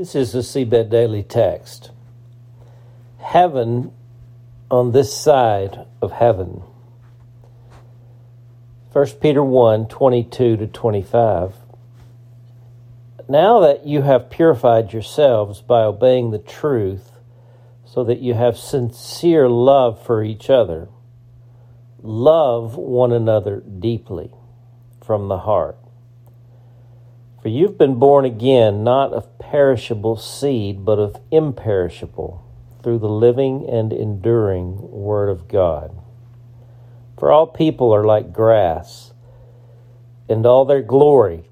[0.00, 1.90] This is the Seedbed Daily Text.
[3.18, 3.92] Heaven
[4.70, 6.62] on this side of heaven.
[8.94, 11.54] 1 Peter 1 22 to 25.
[13.28, 17.10] Now that you have purified yourselves by obeying the truth,
[17.84, 20.88] so that you have sincere love for each other,
[22.02, 24.32] love one another deeply
[25.04, 25.76] from the heart.
[27.42, 32.44] For you've been born again, not of perishable seed, but of imperishable,
[32.82, 35.96] through the living and enduring Word of God.
[37.18, 39.14] For all people are like grass,
[40.28, 41.44] and all their glory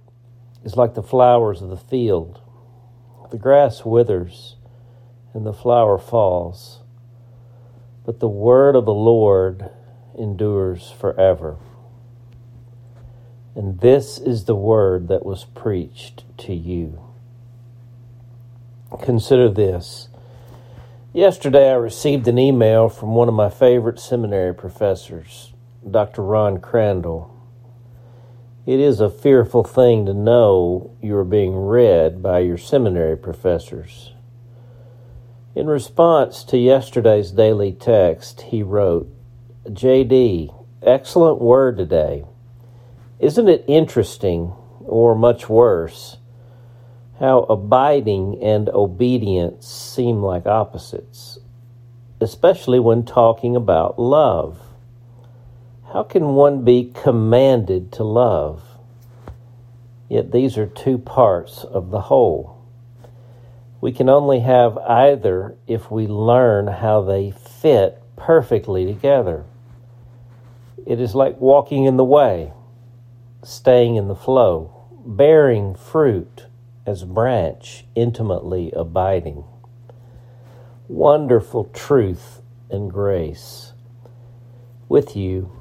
[0.62, 2.42] is like the flowers of the field.
[3.30, 4.56] The grass withers,
[5.32, 6.80] and the flower falls,
[8.04, 9.70] but the Word of the Lord
[10.18, 11.56] endures forever.
[13.54, 17.02] And this is the word that was preached to you.
[19.02, 20.08] Consider this.
[21.12, 25.52] Yesterday, I received an email from one of my favorite seminary professors,
[25.88, 26.22] Dr.
[26.22, 27.34] Ron Crandall.
[28.66, 34.12] It is a fearful thing to know you are being read by your seminary professors.
[35.54, 39.10] In response to yesterday's daily text, he wrote,
[39.64, 42.24] JD, excellent word today.
[43.20, 44.52] Isn't it interesting,
[44.84, 46.18] or much worse,
[47.18, 51.40] how abiding and obedience seem like opposites,
[52.20, 54.60] especially when talking about love?
[55.92, 58.62] How can one be commanded to love?
[60.08, 62.62] Yet these are two parts of the whole.
[63.80, 69.44] We can only have either if we learn how they fit perfectly together.
[70.86, 72.52] It is like walking in the way
[73.42, 76.46] staying in the flow, bearing fruit
[76.86, 79.44] as branch, intimately abiding.
[80.88, 83.72] Wonderful truth and grace.
[84.88, 85.52] With you,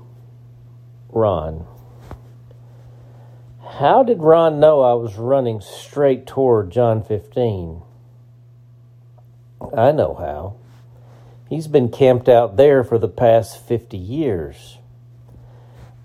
[1.10, 1.66] Ron.
[3.62, 7.82] How did Ron know I was running straight toward John 15?
[9.76, 10.56] I know how.
[11.50, 14.78] He's been camped out there for the past 50 years.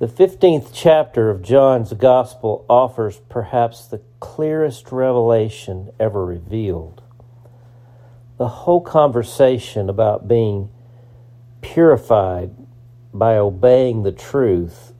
[0.02, 7.02] The 15th chapter of John's Gospel offers perhaps the clearest revelation ever revealed.
[8.36, 10.70] The whole conversation about being
[11.60, 12.50] purified
[13.14, 14.92] by obeying the truth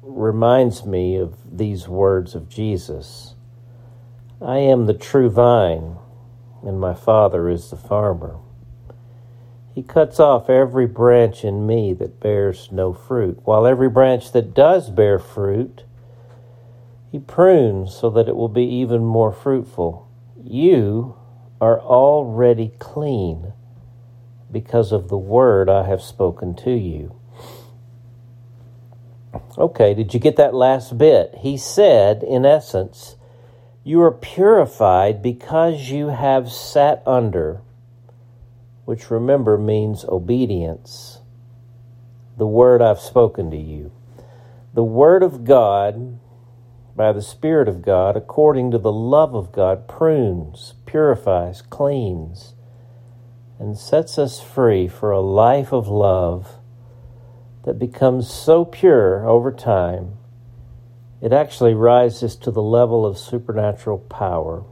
[0.00, 3.34] reminds me of these words of Jesus
[4.40, 5.98] I am the true vine,
[6.62, 8.38] and my Father is the farmer.
[9.74, 14.54] He cuts off every branch in me that bears no fruit, while every branch that
[14.54, 15.84] does bear fruit,
[17.10, 20.08] he prunes so that it will be even more fruitful.
[20.42, 21.16] You
[21.60, 23.52] are already clean
[24.50, 27.14] because of the word I have spoken to you.
[29.56, 31.34] Okay, did you get that last bit?
[31.38, 33.16] He said, in essence,
[33.84, 37.62] you are purified because you have sat under
[38.84, 41.20] which remember means obedience,
[42.36, 43.92] the word I've spoken to you.
[44.74, 46.18] The word of God,
[46.96, 52.54] by the Spirit of God, according to the love of God, prunes, purifies, cleans,
[53.58, 56.56] and sets us free for a life of love
[57.64, 60.14] that becomes so pure over time,
[61.20, 64.64] it actually rises to the level of supernatural power.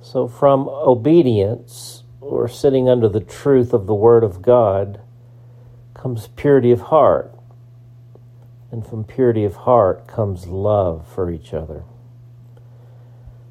[0.00, 5.00] So, from obedience, or sitting under the truth of the Word of God
[5.92, 7.32] comes purity of heart.
[8.70, 11.84] And from purity of heart comes love for each other.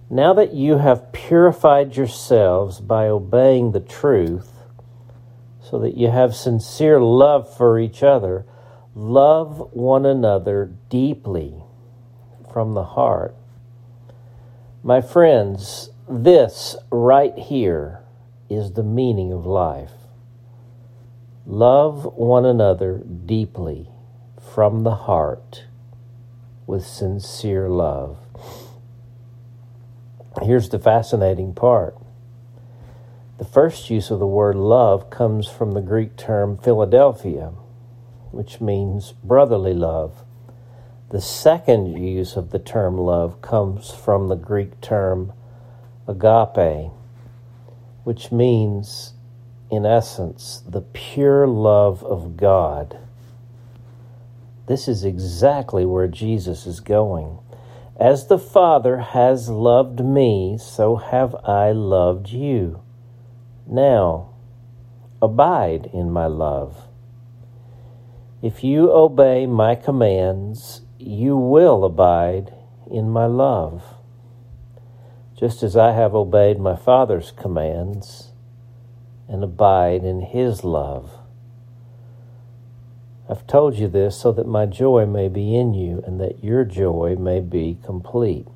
[0.09, 4.49] Now that you have purified yourselves by obeying the truth,
[5.61, 8.45] so that you have sincere love for each other,
[8.93, 11.55] love one another deeply
[12.51, 13.33] from the heart.
[14.83, 18.02] My friends, this right here
[18.53, 19.91] is the meaning of life.
[21.45, 23.89] Love one another deeply
[24.53, 25.65] from the heart
[26.65, 28.17] with sincere love.
[30.41, 31.97] Here's the fascinating part.
[33.37, 37.51] The first use of the word love comes from the Greek term Philadelphia,
[38.31, 40.23] which means brotherly love.
[41.09, 45.33] The second use of the term love comes from the Greek term
[46.07, 46.91] agape,
[48.03, 49.13] which means,
[49.71, 52.97] in essence, the pure love of God.
[54.67, 57.39] This is exactly where Jesus is going.
[57.99, 62.81] As the Father has loved me, so have I loved you.
[63.67, 64.33] Now,
[65.21, 66.87] abide in my love.
[68.41, 72.53] If you obey my commands, you will abide
[72.91, 73.83] in my love,
[75.43, 78.31] just as I have obeyed my Father's commands
[79.27, 81.19] and abide in his love.
[83.29, 86.63] I've told you this so that my joy may be in you and that your
[86.63, 88.47] joy may be complete.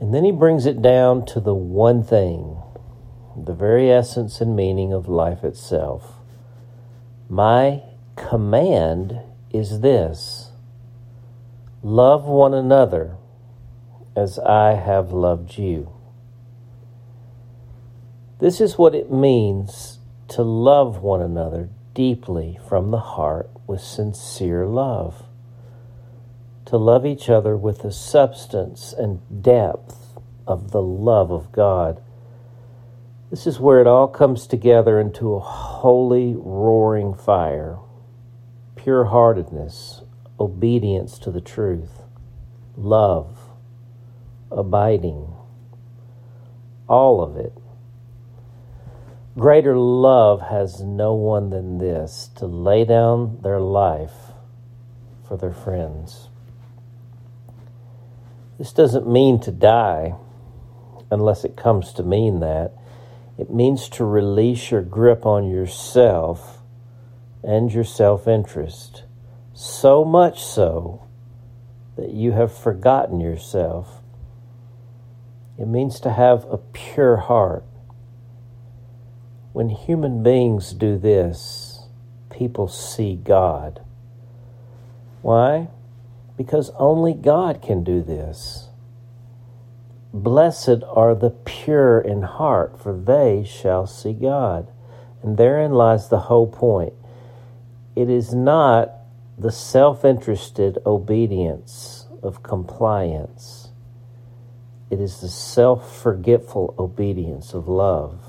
[0.00, 2.56] And then he brings it down to the one thing,
[3.36, 6.14] the very essence and meaning of life itself.
[7.28, 7.82] My
[8.16, 9.20] command
[9.52, 10.52] is this
[11.82, 13.18] love one another
[14.16, 15.92] as I have loved you.
[18.40, 19.98] This is what it means
[20.28, 25.24] to love one another deeply from the heart with sincere love.
[26.66, 32.02] To love each other with the substance and depth of the love of God.
[33.30, 37.78] This is where it all comes together into a holy, roaring fire.
[38.76, 40.02] Pure heartedness,
[40.38, 42.02] obedience to the truth,
[42.76, 43.45] love,
[44.50, 45.32] abiding,
[46.88, 47.52] all of it
[49.38, 54.32] Greater love has no one than this to lay down their life
[55.28, 56.30] for their friends.
[58.56, 60.14] This doesn't mean to die
[61.10, 62.72] unless it comes to mean that.
[63.36, 66.62] It means to release your grip on yourself
[67.42, 69.04] and your self interest,
[69.52, 71.06] so much so
[71.96, 74.00] that you have forgotten yourself.
[75.58, 77.64] It means to have a pure heart
[79.56, 81.86] when human beings do this,
[82.30, 83.80] people see God.
[85.22, 85.68] Why?
[86.36, 88.68] Because only God can do this.
[90.12, 94.70] Blessed are the pure in heart, for they shall see God.
[95.22, 96.92] And therein lies the whole point.
[97.96, 98.92] It is not
[99.38, 103.65] the self interested obedience of compliance,
[104.90, 108.20] it is the self forgetful obedience of love.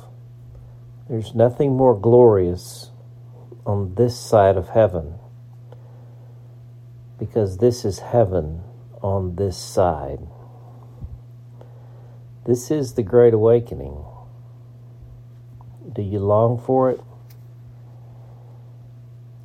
[1.09, 2.92] There's nothing more glorious
[3.65, 5.15] on this side of heaven
[7.19, 8.62] because this is heaven
[9.01, 10.19] on this side.
[12.45, 14.04] This is the Great Awakening.
[15.92, 17.01] Do you long for it?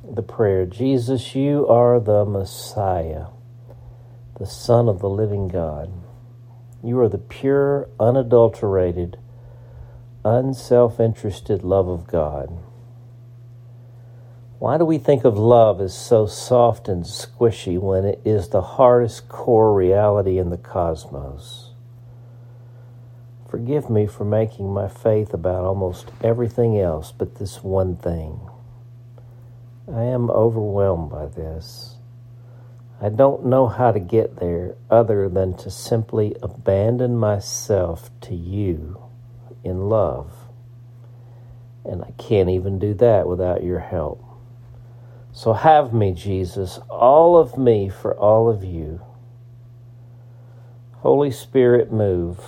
[0.03, 3.27] The prayer Jesus, you are the Messiah,
[4.37, 5.91] the Son of the living God.
[6.83, 9.17] You are the pure, unadulterated,
[10.25, 12.57] unself interested love of God.
[14.59, 18.61] Why do we think of love as so soft and squishy when it is the
[18.61, 21.71] hardest core reality in the cosmos?
[23.49, 28.39] Forgive me for making my faith about almost everything else but this one thing.
[29.87, 31.95] I am overwhelmed by this.
[33.01, 39.01] I don't know how to get there other than to simply abandon myself to you
[39.63, 40.31] in love.
[41.83, 44.23] And I can't even do that without your help.
[45.33, 49.01] So have me, Jesus, all of me for all of you.
[50.97, 52.39] Holy Spirit, move.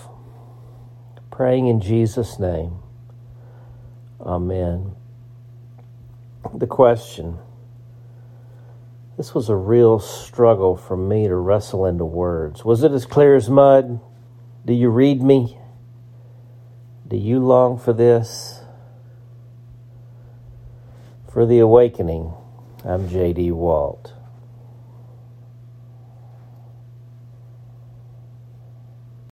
[1.32, 2.80] Praying in Jesus' name.
[4.22, 4.96] Amen.
[6.54, 7.40] The question
[9.18, 12.66] this was a real struggle for me to wrestle into words.
[12.66, 14.00] Was it as clear as mud?
[14.66, 15.58] Do you read me?
[17.08, 18.62] Do you long for this?
[21.32, 22.34] For the awakening,
[22.84, 23.52] I'm J.D.
[23.52, 24.14] Walt.